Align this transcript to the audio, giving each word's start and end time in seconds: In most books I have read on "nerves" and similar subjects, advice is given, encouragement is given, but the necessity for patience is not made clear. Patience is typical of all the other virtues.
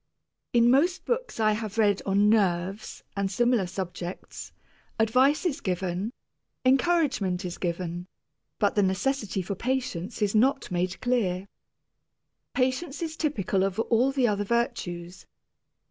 In 0.51 0.71
most 0.71 1.05
books 1.05 1.39
I 1.39 1.51
have 1.51 1.77
read 1.77 2.01
on 2.07 2.27
"nerves" 2.27 3.03
and 3.15 3.29
similar 3.29 3.67
subjects, 3.67 4.51
advice 4.97 5.45
is 5.45 5.61
given, 5.61 6.11
encouragement 6.65 7.45
is 7.45 7.59
given, 7.59 8.07
but 8.57 8.73
the 8.73 8.81
necessity 8.81 9.43
for 9.43 9.53
patience 9.53 10.23
is 10.23 10.33
not 10.33 10.71
made 10.71 10.99
clear. 11.01 11.45
Patience 12.55 13.03
is 13.03 13.15
typical 13.15 13.63
of 13.63 13.77
all 13.79 14.11
the 14.11 14.27
other 14.27 14.43
virtues. 14.43 15.27